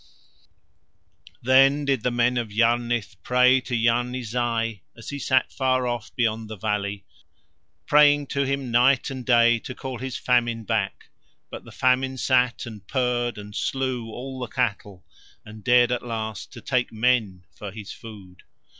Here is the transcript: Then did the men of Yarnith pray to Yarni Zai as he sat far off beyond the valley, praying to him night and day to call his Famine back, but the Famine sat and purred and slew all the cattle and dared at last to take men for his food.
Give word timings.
Then 1.43 1.85
did 1.85 2.01
the 2.01 2.09
men 2.09 2.35
of 2.39 2.47
Yarnith 2.51 3.17
pray 3.21 3.61
to 3.61 3.75
Yarni 3.75 4.23
Zai 4.23 4.81
as 4.97 5.09
he 5.11 5.19
sat 5.19 5.51
far 5.51 5.85
off 5.85 6.09
beyond 6.15 6.49
the 6.49 6.57
valley, 6.57 7.05
praying 7.85 8.25
to 8.33 8.41
him 8.43 8.71
night 8.71 9.11
and 9.11 9.23
day 9.23 9.59
to 9.59 9.75
call 9.75 9.99
his 9.99 10.17
Famine 10.17 10.63
back, 10.63 11.09
but 11.51 11.65
the 11.65 11.71
Famine 11.71 12.17
sat 12.17 12.65
and 12.65 12.87
purred 12.87 13.37
and 13.37 13.53
slew 13.55 14.07
all 14.09 14.39
the 14.39 14.47
cattle 14.47 15.05
and 15.45 15.63
dared 15.63 15.91
at 15.91 16.01
last 16.03 16.51
to 16.53 16.61
take 16.61 16.91
men 16.91 17.43
for 17.55 17.69
his 17.69 17.91
food. 17.91 18.41